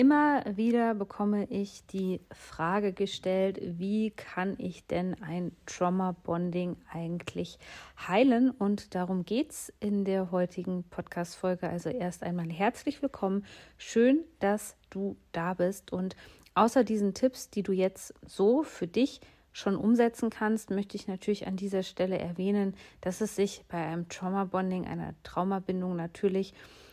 [0.00, 7.58] Immer wieder bekomme ich die Frage gestellt, wie kann ich denn ein Trauma-Bonding eigentlich
[8.06, 8.52] heilen?
[8.52, 11.68] Und darum geht es in der heutigen Podcast-Folge.
[11.68, 13.44] Also erst einmal herzlich willkommen.
[13.76, 15.92] Schön, dass du da bist.
[15.92, 16.14] Und
[16.54, 19.20] außer diesen Tipps, die du jetzt so für dich
[19.50, 24.08] schon umsetzen kannst, möchte ich natürlich an dieser Stelle erwähnen, dass es sich bei einem
[24.08, 26.87] Trauma-Bonding, einer Traumabindung natürlich um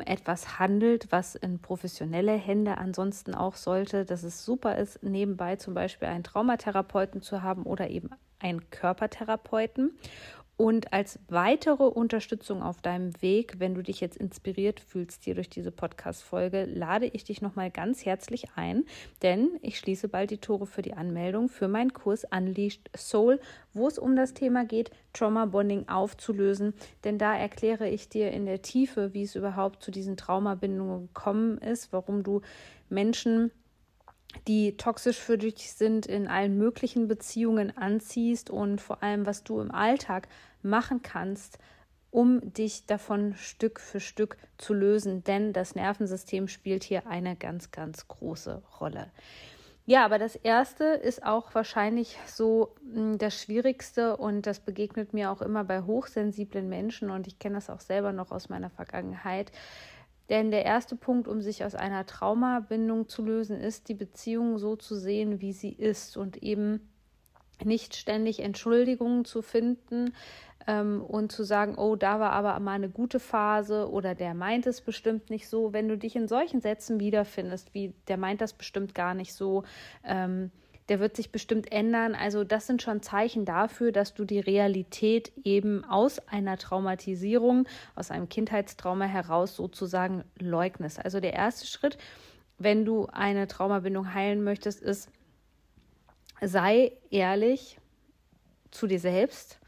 [0.00, 5.74] etwas handelt, was in professionelle Hände ansonsten auch sollte, dass es super ist, nebenbei zum
[5.74, 9.96] Beispiel einen Traumatherapeuten zu haben oder eben einen Körpertherapeuten.
[10.58, 15.48] Und als weitere Unterstützung auf deinem Weg, wenn du dich jetzt inspiriert fühlst hier durch
[15.48, 18.84] diese Podcast-Folge, lade ich dich nochmal ganz herzlich ein,
[19.22, 23.38] denn ich schließe bald die Tore für die Anmeldung für meinen Kurs Unleashed Soul,
[23.72, 26.74] wo es um das Thema geht, Trauma Bonding aufzulösen.
[27.04, 31.58] Denn da erkläre ich dir in der Tiefe, wie es überhaupt zu diesen Traumabindungen gekommen
[31.58, 32.40] ist, warum du
[32.88, 33.52] Menschen
[34.46, 39.60] die toxisch für dich sind, in allen möglichen Beziehungen anziehst und vor allem, was du
[39.60, 40.28] im Alltag
[40.62, 41.58] machen kannst,
[42.10, 47.70] um dich davon Stück für Stück zu lösen, denn das Nervensystem spielt hier eine ganz,
[47.70, 49.10] ganz große Rolle.
[49.84, 55.30] Ja, aber das erste ist auch wahrscheinlich so hm, das Schwierigste und das begegnet mir
[55.30, 59.50] auch immer bei hochsensiblen Menschen und ich kenne das auch selber noch aus meiner Vergangenheit.
[60.28, 64.76] Denn der erste Punkt, um sich aus einer Traumabindung zu lösen, ist, die Beziehung so
[64.76, 66.90] zu sehen, wie sie ist und eben
[67.64, 70.12] nicht ständig Entschuldigungen zu finden
[70.68, 74.66] ähm, und zu sagen, oh, da war aber mal eine gute Phase oder der meint
[74.66, 75.72] es bestimmt nicht so.
[75.72, 79.64] Wenn du dich in solchen Sätzen wiederfindest, wie der meint das bestimmt gar nicht so,
[80.04, 80.52] ähm,
[80.90, 82.14] der wird sich bestimmt ändern.
[82.14, 88.10] Also das sind schon Zeichen dafür, dass du die Realität eben aus einer Traumatisierung, aus
[88.10, 91.02] einem Kindheitstrauma heraus sozusagen leugnest.
[91.02, 91.96] Also der erste Schritt,
[92.58, 95.10] wenn du eine Traumabindung heilen möchtest, ist,
[96.42, 97.78] sei ehrlich
[98.70, 99.58] zu dir selbst.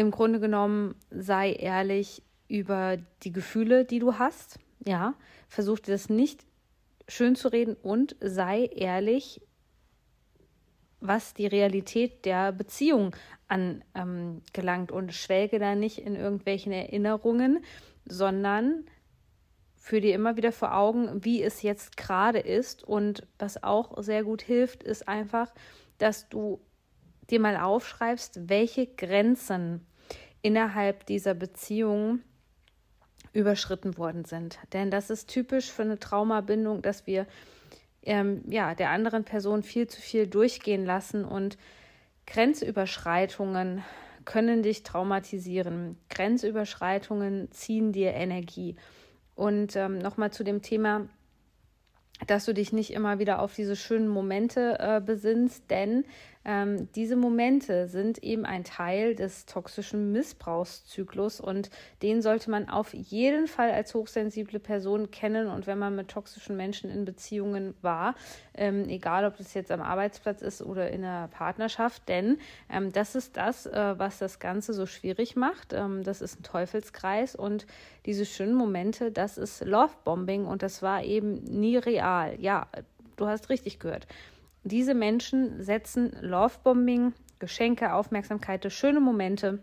[0.00, 4.58] Im Grunde genommen sei ehrlich über die Gefühle, die du hast.
[4.82, 5.12] Ja,
[5.46, 6.46] versuch dir das nicht
[7.06, 9.42] schön zu reden und sei ehrlich
[11.00, 13.14] was die Realität der Beziehung
[13.46, 17.62] angelangt und schwelge da nicht in irgendwelchen Erinnerungen,
[18.06, 18.86] sondern
[19.76, 22.84] führe dir immer wieder vor Augen, wie es jetzt gerade ist.
[22.84, 25.52] Und was auch sehr gut hilft, ist einfach,
[25.98, 26.58] dass du
[27.28, 29.86] dir mal aufschreibst, welche Grenzen
[30.42, 32.20] innerhalb dieser Beziehung
[33.32, 34.58] überschritten worden sind.
[34.72, 37.26] Denn das ist typisch für eine Traumabindung, dass wir
[38.02, 41.58] ähm, ja, der anderen Person viel zu viel durchgehen lassen und
[42.26, 43.82] Grenzüberschreitungen
[44.24, 45.98] können dich traumatisieren.
[46.08, 48.76] Grenzüberschreitungen ziehen dir Energie.
[49.34, 51.08] Und ähm, nochmal zu dem Thema,
[52.26, 56.04] dass du dich nicht immer wieder auf diese schönen Momente äh, besinnst, denn
[56.42, 61.70] ähm, diese Momente sind eben ein Teil des toxischen Missbrauchszyklus und
[62.02, 65.48] den sollte man auf jeden Fall als hochsensible Person kennen.
[65.48, 68.14] Und wenn man mit toxischen Menschen in Beziehungen war,
[68.54, 72.38] ähm, egal ob das jetzt am Arbeitsplatz ist oder in einer Partnerschaft, denn
[72.70, 75.74] ähm, das ist das, äh, was das Ganze so schwierig macht.
[75.74, 77.66] Ähm, das ist ein Teufelskreis und
[78.06, 82.40] diese schönen Momente, das ist Lovebombing und das war eben nie real.
[82.40, 82.66] Ja,
[83.16, 84.06] du hast richtig gehört.
[84.62, 89.60] Diese Menschen setzen Lovebombing, Geschenke, Aufmerksamkeit, schöne Momente,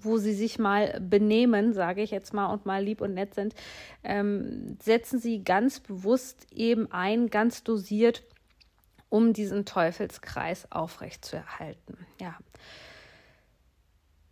[0.00, 3.54] wo sie sich mal benehmen, sage ich jetzt mal, und mal lieb und nett sind,
[4.04, 8.24] ähm, setzen sie ganz bewusst eben ein, ganz dosiert,
[9.08, 12.06] um diesen Teufelskreis aufrechtzuerhalten.
[12.20, 12.36] Ja.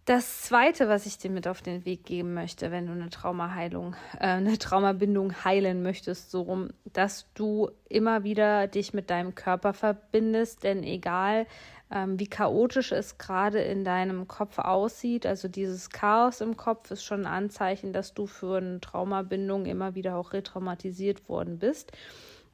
[0.04, 3.96] Das zweite, was ich dir mit auf den Weg geben möchte, wenn du eine Traumaheilung,
[4.18, 9.72] äh, eine Traumabindung heilen möchtest, so rum, dass du immer wieder dich mit deinem Körper
[9.72, 11.46] verbindest, denn egal
[11.90, 17.02] ähm, wie chaotisch es gerade in deinem Kopf aussieht, also dieses Chaos im Kopf ist
[17.02, 21.92] schon ein Anzeichen, dass du für eine Traumabindung immer wieder auch retraumatisiert worden bist.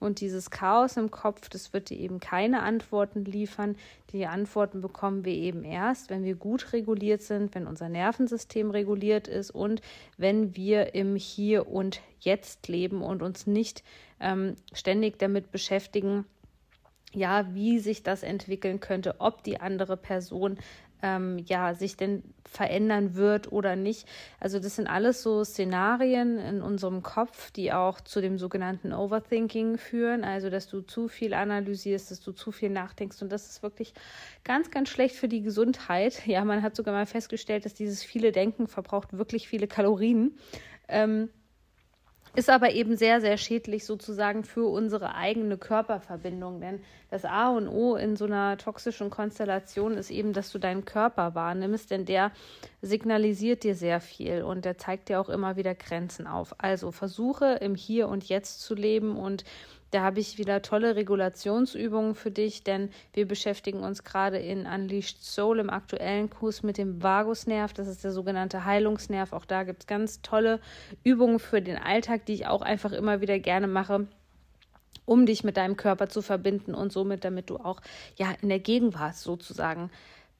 [0.00, 3.76] Und dieses Chaos im Kopf, das wird dir eben keine Antworten liefern.
[4.12, 9.28] Die Antworten bekommen wir eben erst, wenn wir gut reguliert sind, wenn unser Nervensystem reguliert
[9.28, 9.82] ist und
[10.16, 13.84] wenn wir im Hier und Jetzt leben und uns nicht
[14.20, 16.24] ähm, ständig damit beschäftigen,
[17.12, 20.58] ja, wie sich das entwickeln könnte, ob die andere Person
[21.02, 24.08] ähm, ja sich denn verändern wird oder nicht.
[24.40, 29.78] Also das sind alles so Szenarien in unserem Kopf, die auch zu dem sogenannten Overthinking
[29.78, 33.62] führen, also dass du zu viel analysierst, dass du zu viel nachdenkst und das ist
[33.62, 33.94] wirklich
[34.44, 36.26] ganz, ganz schlecht für die Gesundheit.
[36.26, 40.36] Ja, man hat sogar mal festgestellt, dass dieses viele Denken verbraucht wirklich viele Kalorien.
[40.88, 41.30] Ähm,
[42.34, 46.60] ist aber eben sehr, sehr schädlich sozusagen für unsere eigene Körperverbindung.
[46.60, 46.80] Denn
[47.10, 51.34] das A und O in so einer toxischen Konstellation ist eben, dass du deinen Körper
[51.34, 52.30] wahrnimmst, denn der
[52.82, 56.54] signalisiert dir sehr viel und der zeigt dir auch immer wieder Grenzen auf.
[56.58, 59.44] Also versuche im Hier und Jetzt zu leben und
[59.90, 65.22] da habe ich wieder tolle Regulationsübungen für dich, denn wir beschäftigen uns gerade in Unleashed
[65.22, 67.72] Soul im aktuellen Kurs mit dem Vagusnerv.
[67.72, 69.32] Das ist der sogenannte Heilungsnerv.
[69.32, 70.60] Auch da gibt es ganz tolle
[71.02, 74.06] Übungen für den Alltag, die ich auch einfach immer wieder gerne mache
[75.06, 77.80] um dich mit deinem Körper zu verbinden und somit, damit du auch
[78.16, 79.90] ja in der Gegenwart sozusagen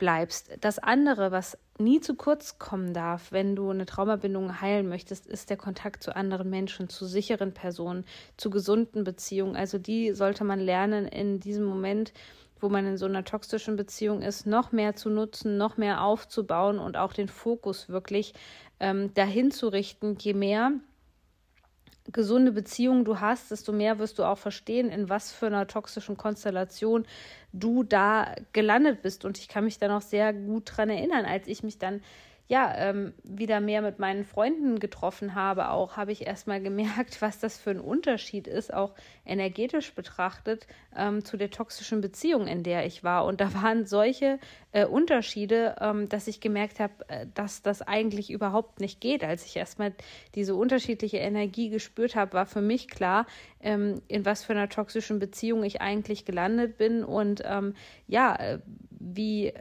[0.01, 0.51] bleibst.
[0.61, 5.51] Das andere, was nie zu kurz kommen darf, wenn du eine Traumabindung heilen möchtest, ist
[5.51, 8.05] der Kontakt zu anderen Menschen, zu sicheren Personen,
[8.37, 9.55] zu gesunden Beziehungen.
[9.55, 12.13] Also die sollte man lernen in diesem Moment,
[12.59, 16.81] wo man in so einer toxischen Beziehung ist, noch mehr zu nutzen, noch mehr aufzubauen
[16.81, 18.35] und auch den Fokus wirklich
[18.81, 20.73] ähm, dahin zu richten, je mehr
[22.13, 26.17] gesunde Beziehungen du hast, desto mehr wirst du auch verstehen, in was für einer toxischen
[26.17, 27.07] Konstellation
[27.53, 29.25] du da gelandet bist.
[29.25, 32.03] Und ich kann mich da noch sehr gut dran erinnern, als ich mich dann
[32.51, 37.39] ja, ähm, wieder mehr mit meinen Freunden getroffen habe, auch habe ich erstmal gemerkt, was
[37.39, 38.93] das für ein Unterschied ist, auch
[39.25, 40.67] energetisch betrachtet,
[40.97, 43.25] ähm, zu der toxischen Beziehung, in der ich war.
[43.25, 44.41] Und da waren solche
[44.73, 49.23] äh, Unterschiede, ähm, dass ich gemerkt habe, äh, dass das eigentlich überhaupt nicht geht.
[49.23, 49.95] Als ich erstmal
[50.35, 53.27] diese unterschiedliche Energie gespürt habe, war für mich klar,
[53.61, 57.75] ähm, in was für einer toxischen Beziehung ich eigentlich gelandet bin und ähm,
[58.09, 58.59] ja, äh,
[58.99, 59.53] wie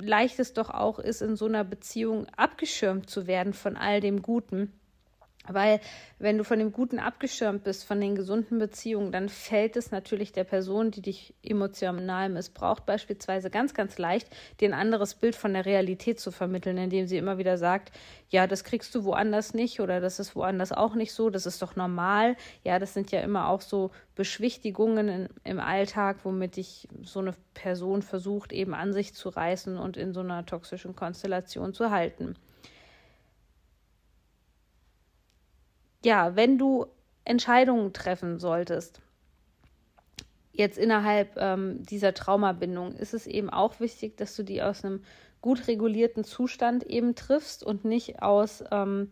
[0.00, 4.22] leicht es doch auch ist, in so einer Beziehung abgeschirmt zu werden von all dem
[4.22, 4.72] Guten.
[5.54, 5.80] Weil
[6.18, 10.32] wenn du von dem Guten abgeschirmt bist, von den gesunden Beziehungen, dann fällt es natürlich
[10.32, 14.28] der Person, die dich emotional missbraucht, beispielsweise ganz, ganz leicht,
[14.60, 17.92] dir ein anderes Bild von der Realität zu vermitteln, indem sie immer wieder sagt,
[18.28, 21.62] ja, das kriegst du woanders nicht oder das ist woanders auch nicht so, das ist
[21.62, 22.36] doch normal.
[22.64, 27.34] Ja, das sind ja immer auch so Beschwichtigungen in, im Alltag, womit dich so eine
[27.54, 32.36] Person versucht, eben an sich zu reißen und in so einer toxischen Konstellation zu halten.
[36.04, 36.86] Ja, wenn du
[37.24, 39.00] Entscheidungen treffen solltest,
[40.52, 45.02] jetzt innerhalb ähm, dieser Traumabindung, ist es eben auch wichtig, dass du die aus einem
[45.40, 49.10] gut regulierten Zustand eben triffst und nicht aus ähm,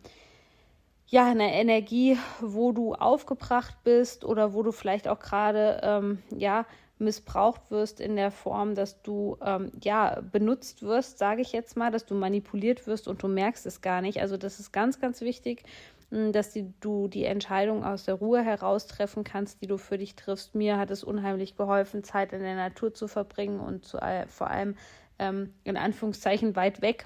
[1.07, 6.65] ja, einer Energie, wo du aufgebracht bist oder wo du vielleicht auch gerade ähm, ja
[6.99, 11.91] missbraucht wirst in der Form, dass du ähm, ja benutzt wirst, sage ich jetzt mal,
[11.91, 14.21] dass du manipuliert wirst und du merkst es gar nicht.
[14.21, 15.63] Also das ist ganz, ganz wichtig,
[16.11, 20.15] dass die, du die Entscheidung aus der Ruhe heraus treffen kannst, die du für dich
[20.15, 20.55] triffst.
[20.55, 24.75] Mir hat es unheimlich geholfen, Zeit in der Natur zu verbringen und zu, vor allem
[25.19, 27.05] ähm, in Anführungszeichen weit weg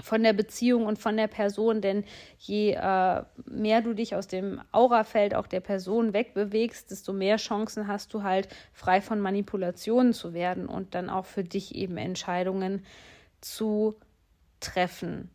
[0.00, 2.04] von der Beziehung und von der Person, denn
[2.38, 7.86] je äh, mehr du dich aus dem Aurafeld auch der Person wegbewegst, desto mehr Chancen
[7.86, 12.84] hast du halt frei von Manipulationen zu werden und dann auch für dich eben Entscheidungen
[13.40, 13.96] zu
[14.60, 15.30] treffen.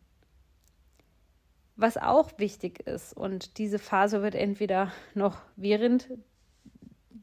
[1.80, 6.08] Was auch wichtig ist, und diese Phase wird entweder noch während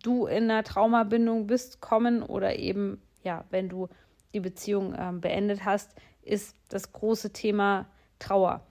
[0.01, 3.89] du in einer Traumabindung bist, kommen oder eben, ja, wenn du
[4.33, 7.85] die Beziehung äh, beendet hast, ist das große Thema
[8.17, 8.65] Trauer.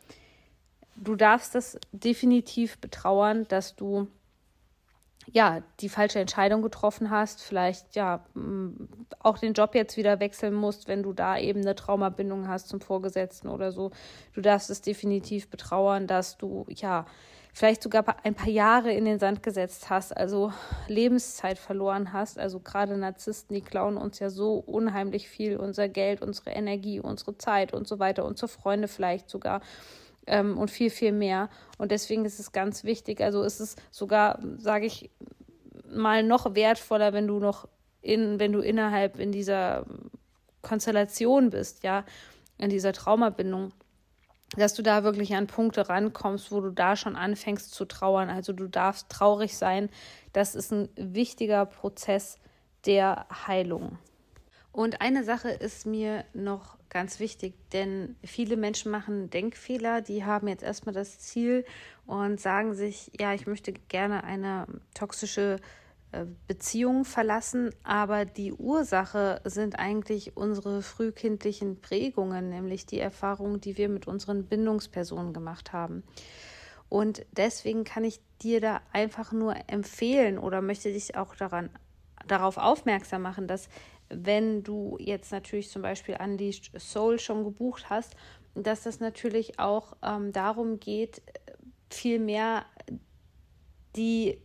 [0.97, 4.09] Du darfst das definitiv betrauern, dass du
[5.33, 8.25] ja, die falsche Entscheidung getroffen hast, vielleicht ja
[9.19, 12.81] auch den Job jetzt wieder wechseln musst, wenn du da eben eine Traumabindung hast zum
[12.81, 13.91] Vorgesetzten oder so.
[14.35, 17.07] Du darfst es definitiv betrauern, dass du ja
[17.55, 20.53] vielleicht sogar ein paar Jahre in den Sand gesetzt hast, also
[20.89, 22.39] Lebenszeit verloren hast.
[22.39, 27.39] Also gerade Narzissten, die klauen uns ja so unheimlich viel, unser Geld, unsere Energie, unsere
[27.39, 29.61] Zeit und so weiter, unsere Freunde vielleicht sogar
[30.27, 31.51] ähm, und viel, viel mehr.
[31.79, 33.21] Und deswegen ist es ganz wichtig.
[33.21, 35.11] Also ist es sogar, sage ich
[35.91, 37.69] mal, noch wertvoller, wenn du noch
[38.01, 39.87] in, wenn du innerhalb in dieser
[40.63, 42.05] Konstellation bist, ja,
[42.59, 43.73] in dieser Traumabindung,
[44.57, 48.31] dass du da wirklich an Punkte rankommst, wo du da schon anfängst zu trauern.
[48.31, 49.89] Also du darfst traurig sein.
[50.33, 52.39] Das ist ein wichtiger Prozess
[52.87, 53.99] der Heilung.
[54.71, 60.47] Und eine Sache ist mir noch ganz wichtig, denn viele Menschen machen Denkfehler, die haben
[60.47, 61.67] jetzt erstmal das Ziel
[62.07, 65.59] und sagen sich, ja, ich möchte gerne eine toxische
[66.13, 73.77] äh, Beziehungen verlassen, aber die Ursache sind eigentlich unsere frühkindlichen Prägungen, nämlich die Erfahrungen, die
[73.77, 76.05] wir mit unseren Bindungspersonen gemacht haben.
[76.89, 81.71] Und deswegen kann ich dir da einfach nur empfehlen oder möchte dich auch daran,
[82.29, 83.69] darauf aufmerksam machen, dass
[84.09, 88.15] wenn du jetzt natürlich zum Beispiel Unleashed Soul schon gebucht hast,
[88.55, 91.23] dass das natürlich auch ähm, darum geht,
[91.91, 92.65] viel mehr
[93.97, 94.39] die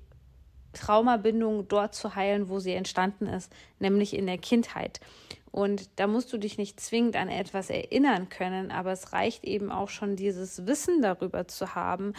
[0.73, 4.99] Traumabindung dort zu heilen, wo sie entstanden ist, nämlich in der Kindheit.
[5.51, 9.71] Und da musst du dich nicht zwingend an etwas erinnern können, aber es reicht eben
[9.71, 12.13] auch schon dieses Wissen darüber zu haben,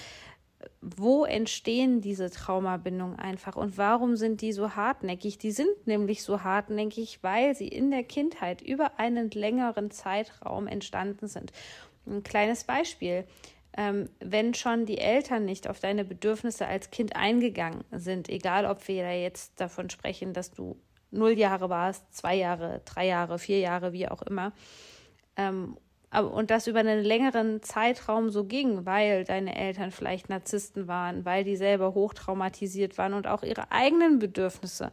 [0.81, 5.39] wo entstehen diese Traumabindungen einfach und warum sind die so hartnäckig?
[5.39, 11.29] Die sind nämlich so hartnäckig, weil sie in der Kindheit über einen längeren Zeitraum entstanden
[11.29, 11.53] sind.
[12.07, 13.25] Ein kleines Beispiel.
[13.77, 18.89] Ähm, wenn schon die Eltern nicht auf deine Bedürfnisse als Kind eingegangen sind, egal ob
[18.89, 20.77] wir da jetzt davon sprechen, dass du
[21.13, 24.53] null Jahre warst, zwei Jahre, drei Jahre, vier Jahre, wie auch immer,
[25.37, 25.77] ähm,
[26.19, 31.45] und das über einen längeren Zeitraum so ging, weil deine Eltern vielleicht Narzissten waren, weil
[31.45, 34.91] die selber hochtraumatisiert waren und auch ihre eigenen Bedürfnisse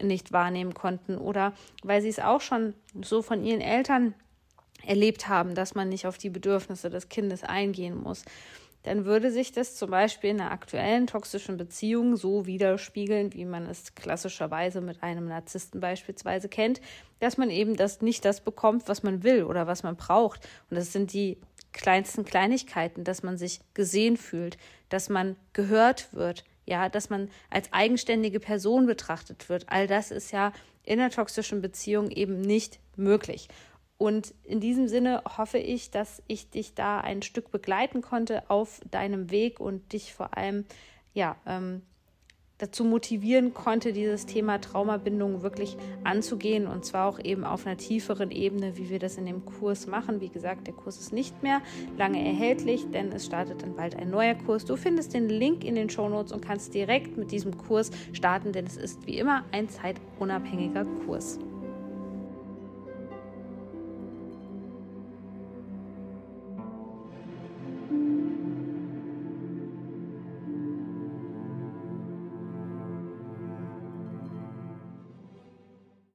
[0.00, 4.14] nicht wahrnehmen konnten oder weil sie es auch schon so von ihren Eltern
[4.84, 8.24] erlebt haben, dass man nicht auf die Bedürfnisse des Kindes eingehen muss
[8.86, 13.66] dann würde sich das zum Beispiel in einer aktuellen toxischen Beziehung so widerspiegeln, wie man
[13.66, 16.80] es klassischerweise mit einem Narzissten beispielsweise kennt,
[17.18, 20.48] dass man eben das nicht das bekommt, was man will oder was man braucht.
[20.70, 21.36] Und das sind die
[21.72, 24.56] kleinsten Kleinigkeiten, dass man sich gesehen fühlt,
[24.88, 29.64] dass man gehört wird, ja, dass man als eigenständige Person betrachtet wird.
[29.68, 30.52] All das ist ja
[30.84, 33.48] in einer toxischen Beziehung eben nicht möglich.
[33.98, 38.80] Und in diesem Sinne hoffe ich, dass ich dich da ein Stück begleiten konnte auf
[38.90, 40.66] deinem Weg und dich vor allem
[41.14, 41.80] ja, ähm,
[42.58, 48.30] dazu motivieren konnte, dieses Thema Traumabindung wirklich anzugehen und zwar auch eben auf einer tieferen
[48.30, 50.20] Ebene, wie wir das in dem Kurs machen.
[50.20, 51.60] Wie gesagt, der Kurs ist nicht mehr
[51.98, 54.64] lange erhältlich, denn es startet dann bald ein neuer Kurs.
[54.64, 58.52] Du findest den Link in den Show Notes und kannst direkt mit diesem Kurs starten,
[58.52, 61.38] denn es ist wie immer ein zeitunabhängiger Kurs.